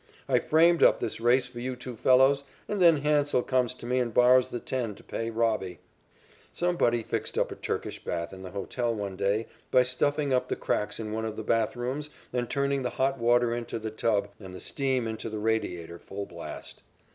"I 0.27 0.39
framed 0.39 0.81
up 0.81 0.99
this 0.99 1.21
race 1.21 1.45
for 1.45 1.59
you 1.59 1.75
two 1.75 1.95
fellows, 1.95 2.43
and 2.67 2.81
then 2.81 3.03
Hansell 3.03 3.43
comes 3.43 3.75
to 3.75 3.85
me 3.85 3.99
and 3.99 4.11
borrows 4.11 4.47
the 4.47 4.59
ten 4.59 4.95
to 4.95 5.03
pay 5.03 5.29
'Robbie.'" 5.29 5.77
Somebody 6.51 7.03
fixed 7.03 7.37
up 7.37 7.51
a 7.51 7.55
Turkish 7.55 8.03
bath 8.03 8.33
in 8.33 8.41
the 8.41 8.49
hotel 8.49 8.95
one 8.95 9.15
day 9.15 9.45
by 9.69 9.83
stuffing 9.83 10.33
up 10.33 10.47
the 10.49 10.55
cracks 10.55 10.99
in 10.99 11.13
one 11.13 11.25
of 11.25 11.35
the 11.35 11.43
bathrooms 11.43 12.09
and 12.33 12.49
turning 12.49 12.81
the 12.81 12.89
hot 12.89 13.19
water 13.19 13.53
into 13.53 13.77
the 13.77 13.91
tub 13.91 14.29
and 14.39 14.55
the 14.55 14.59
steam 14.59 15.07
into 15.07 15.29
the 15.29 15.37
radiator 15.37 15.99
full 15.99 16.25
blast. 16.25 16.81